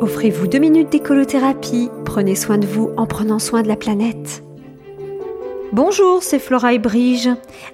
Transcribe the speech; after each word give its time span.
Offrez-vous 0.00 0.46
deux 0.46 0.60
minutes 0.60 0.90
d'écolothérapie. 0.90 1.90
Prenez 2.04 2.36
soin 2.36 2.56
de 2.56 2.66
vous 2.66 2.90
en 2.96 3.06
prenant 3.06 3.40
soin 3.40 3.62
de 3.62 3.68
la 3.68 3.74
planète. 3.74 4.44
Bonjour, 5.72 6.22
c'est 6.22 6.38
Flora 6.38 6.72
et 6.72 6.78
Brige. 6.78 7.28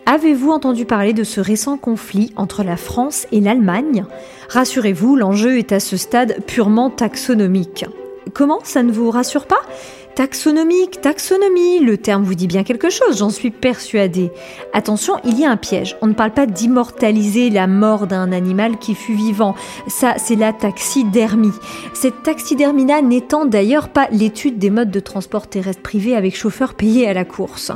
Avez-vous 0.07 0.51
entendu 0.51 0.87
parler 0.87 1.13
de 1.13 1.23
ce 1.23 1.41
récent 1.41 1.77
conflit 1.77 2.33
entre 2.37 2.65
la 2.65 2.79
France 2.79 3.27
et 3.31 3.41
l'Allemagne? 3.41 4.07
Rassurez-vous, 4.49 5.17
l'enjeu 5.17 5.59
est 5.59 5.73
à 5.73 5.81
ce 5.81 5.99
stade 5.99 6.39
purement 6.47 6.89
taxonomique. 6.89 7.85
Comment? 8.33 8.61
Ça 8.65 8.83
ne 8.83 8.91
vous 8.91 9.11
rassure 9.11 9.45
pas? 9.45 9.61
Taxonomique, 10.15 11.01
taxonomie, 11.01 11.81
le 11.81 11.99
terme 11.99 12.23
vous 12.23 12.37
dit 12.37 12.47
bien 12.47 12.63
quelque 12.63 12.89
chose, 12.89 13.19
j'en 13.19 13.31
suis 13.31 13.51
persuadée. 13.51 14.31
Attention, 14.73 15.15
il 15.25 15.41
y 15.41 15.45
a 15.45 15.51
un 15.51 15.57
piège. 15.57 15.97
On 16.03 16.07
ne 16.07 16.13
parle 16.13 16.31
pas 16.31 16.47
d'immortaliser 16.47 17.51
la 17.51 17.67
mort 17.67 18.07
d'un 18.07 18.31
animal 18.31 18.79
qui 18.79 18.95
fut 18.95 19.15
vivant. 19.15 19.57
Ça, 19.89 20.15
c'est 20.19 20.37
la 20.37 20.53
taxidermie. 20.53 21.51
Cette 21.95 22.23
taxidermie-là 22.23 23.03
n'étant 23.03 23.45
d'ailleurs 23.45 23.89
pas 23.89 24.07
l'étude 24.13 24.57
des 24.57 24.71
modes 24.71 24.93
de 24.93 25.01
transport 25.01 25.49
terrestre 25.49 25.83
privé 25.83 26.15
avec 26.15 26.37
chauffeur 26.37 26.75
payé 26.75 27.09
à 27.09 27.13
la 27.13 27.25
course. 27.25 27.73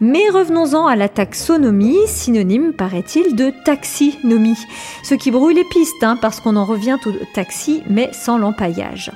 Mais 0.00 0.28
revenons-en 0.32 0.86
à 0.86 0.94
la 0.94 1.08
taxonomie, 1.08 2.06
synonyme, 2.06 2.72
paraît-il, 2.72 3.34
de 3.34 3.52
taxinomie. 3.64 4.58
Ce 5.02 5.16
qui 5.16 5.32
brouille 5.32 5.54
les 5.54 5.64
pistes, 5.64 6.04
hein, 6.04 6.16
parce 6.22 6.38
qu'on 6.38 6.54
en 6.54 6.64
revient 6.64 6.98
au 7.04 7.10
taxi, 7.34 7.82
mais 7.90 8.10
sans 8.12 8.38
l'empaillage. 8.38 9.10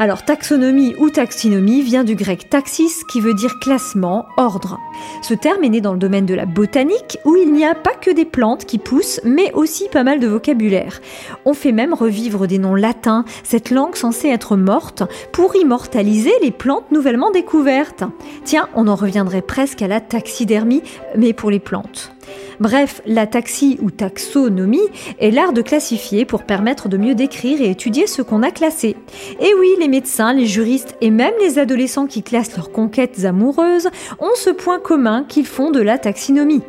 Alors 0.00 0.24
taxonomie 0.24 0.94
ou 0.98 1.10
taxinomie 1.10 1.82
vient 1.82 2.04
grec 2.14 2.50
taxis 2.50 3.04
qui 3.10 3.20
veut 3.20 3.34
dire 3.34 3.58
classement, 3.60 4.26
ordre. 4.36 4.78
Ce 5.22 5.34
terme 5.34 5.64
est 5.64 5.68
né 5.68 5.80
dans 5.80 5.92
le 5.92 5.98
domaine 5.98 6.26
de 6.26 6.34
la 6.34 6.46
botanique 6.46 7.18
où 7.24 7.36
il 7.36 7.52
n'y 7.52 7.64
a 7.64 7.74
pas 7.74 7.94
que 7.94 8.10
des 8.10 8.24
plantes 8.24 8.64
qui 8.64 8.78
poussent 8.78 9.20
mais 9.24 9.52
aussi 9.52 9.88
pas 9.88 10.04
mal 10.04 10.20
de 10.20 10.28
vocabulaire. 10.28 11.00
On 11.44 11.54
fait 11.54 11.72
même 11.72 11.94
revivre 11.94 12.46
des 12.46 12.58
noms 12.58 12.74
latins, 12.74 13.24
cette 13.44 13.70
langue 13.70 13.96
censée 13.96 14.28
être 14.28 14.56
morte, 14.56 15.02
pour 15.32 15.56
immortaliser 15.56 16.32
les 16.42 16.50
plantes 16.50 16.90
nouvellement 16.90 17.30
découvertes. 17.30 18.04
Tiens, 18.44 18.68
on 18.74 18.88
en 18.88 18.94
reviendrait 18.94 19.42
presque 19.42 19.82
à 19.82 19.88
la 19.88 20.00
taxidermie 20.00 20.82
mais 21.16 21.32
pour 21.32 21.50
les 21.50 21.60
plantes. 21.60 22.12
Bref, 22.60 23.02
la 23.06 23.26
taxi 23.26 23.78
ou 23.80 23.90
taxonomie 23.90 24.80
est 25.20 25.30
l'art 25.30 25.52
de 25.52 25.62
classifier 25.62 26.24
pour 26.24 26.42
permettre 26.42 26.88
de 26.88 26.96
mieux 26.96 27.14
décrire 27.14 27.60
et 27.60 27.70
étudier 27.70 28.06
ce 28.06 28.22
qu'on 28.22 28.42
a 28.42 28.50
classé. 28.50 28.96
Et 29.40 29.54
oui, 29.58 29.68
les 29.78 29.88
médecins, 29.88 30.32
les 30.32 30.46
juristes 30.46 30.96
et 31.00 31.10
même 31.10 31.34
les 31.40 31.58
adolescents 31.58 32.06
qui 32.06 32.22
classent 32.22 32.56
leurs 32.56 32.72
conquêtes 32.72 33.24
amoureuses 33.24 33.88
ont 34.18 34.34
ce 34.34 34.50
point 34.50 34.80
commun 34.80 35.24
qu'ils 35.28 35.46
font 35.46 35.70
de 35.70 35.80
la 35.80 35.98
taxinomie 35.98 36.62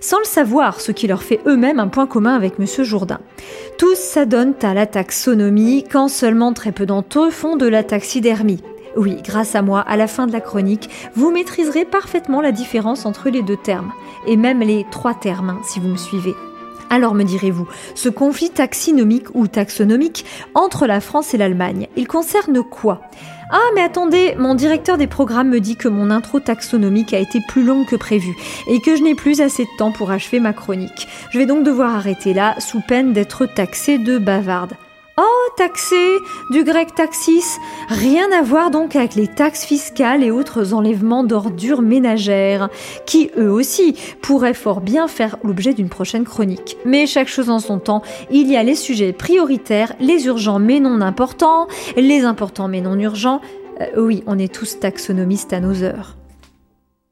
sans 0.00 0.18
le 0.18 0.24
savoir, 0.24 0.80
ce 0.80 0.92
qui 0.92 1.06
leur 1.06 1.22
fait 1.22 1.40
eux-mêmes 1.46 1.78
un 1.78 1.88
point 1.88 2.06
commun 2.06 2.34
avec 2.34 2.58
Monsieur 2.58 2.84
Jourdain. 2.84 3.20
Tous 3.78 3.96
s'adonnent 3.96 4.54
à 4.62 4.74
la 4.74 4.86
taxonomie 4.86 5.84
quand 5.84 6.08
seulement 6.08 6.52
très 6.52 6.72
peu 6.72 6.86
d'entre 6.86 7.26
eux 7.26 7.30
font 7.30 7.56
de 7.56 7.66
la 7.66 7.84
taxidermie. 7.84 8.62
Oui, 8.96 9.18
grâce 9.22 9.54
à 9.54 9.62
moi, 9.62 9.80
à 9.80 9.96
la 9.96 10.06
fin 10.06 10.26
de 10.26 10.32
la 10.32 10.40
chronique, 10.40 10.90
vous 11.14 11.30
maîtriserez 11.30 11.84
parfaitement 11.84 12.40
la 12.40 12.52
différence 12.52 13.06
entre 13.06 13.30
les 13.30 13.42
deux 13.42 13.56
termes, 13.56 13.92
et 14.26 14.36
même 14.36 14.60
les 14.60 14.84
trois 14.90 15.14
termes, 15.14 15.50
hein, 15.50 15.60
si 15.64 15.80
vous 15.80 15.88
me 15.88 15.96
suivez. 15.96 16.34
Alors 16.92 17.14
me 17.14 17.22
direz-vous, 17.22 17.68
ce 17.94 18.08
conflit 18.08 18.50
taxinomique 18.50 19.28
ou 19.34 19.46
taxonomique 19.46 20.24
entre 20.54 20.86
la 20.86 21.00
France 21.00 21.34
et 21.34 21.38
l'Allemagne, 21.38 21.86
il 21.96 22.08
concerne 22.08 22.64
quoi? 22.64 23.00
Ah 23.52 23.68
mais 23.76 23.82
attendez, 23.82 24.34
mon 24.38 24.56
directeur 24.56 24.98
des 24.98 25.06
programmes 25.06 25.50
me 25.50 25.60
dit 25.60 25.76
que 25.76 25.88
mon 25.88 26.10
intro 26.10 26.40
taxonomique 26.40 27.14
a 27.14 27.18
été 27.18 27.40
plus 27.48 27.64
longue 27.64 27.86
que 27.86 27.96
prévu 27.96 28.34
et 28.68 28.80
que 28.80 28.96
je 28.96 29.02
n'ai 29.02 29.14
plus 29.14 29.40
assez 29.40 29.64
de 29.64 29.76
temps 29.78 29.92
pour 29.92 30.10
achever 30.10 30.40
ma 30.40 30.52
chronique. 30.52 31.06
Je 31.30 31.38
vais 31.38 31.46
donc 31.46 31.64
devoir 31.64 31.94
arrêter 31.94 32.34
là 32.34 32.56
sous 32.58 32.80
peine 32.80 33.12
d'être 33.12 33.46
taxé 33.46 33.98
de 33.98 34.18
bavarde. 34.18 34.74
Oh, 35.22 35.50
taxé, 35.54 36.16
du 36.48 36.64
grec 36.64 36.94
taxis, 36.94 37.44
rien 37.88 38.32
à 38.32 38.40
voir 38.40 38.70
donc 38.70 38.96
avec 38.96 39.16
les 39.16 39.26
taxes 39.26 39.66
fiscales 39.66 40.24
et 40.24 40.30
autres 40.30 40.72
enlèvements 40.72 41.24
d'ordures 41.24 41.82
ménagères, 41.82 42.70
qui 43.04 43.30
eux 43.36 43.50
aussi 43.50 43.96
pourraient 44.22 44.54
fort 44.54 44.80
bien 44.80 45.08
faire 45.08 45.36
l'objet 45.44 45.74
d'une 45.74 45.90
prochaine 45.90 46.24
chronique. 46.24 46.78
Mais 46.86 47.04
chaque 47.04 47.28
chose 47.28 47.50
en 47.50 47.58
son 47.58 47.78
temps, 47.78 48.00
il 48.30 48.50
y 48.50 48.56
a 48.56 48.62
les 48.62 48.76
sujets 48.76 49.12
prioritaires, 49.12 49.92
les 50.00 50.24
urgents 50.24 50.58
mais 50.58 50.80
non 50.80 51.02
importants, 51.02 51.68
les 51.96 52.24
importants 52.24 52.68
mais 52.68 52.80
non 52.80 52.98
urgents. 52.98 53.42
Euh, 53.82 54.02
oui, 54.02 54.22
on 54.26 54.38
est 54.38 54.50
tous 54.50 54.80
taxonomistes 54.80 55.52
à 55.52 55.60
nos 55.60 55.82
heures. 55.82 56.16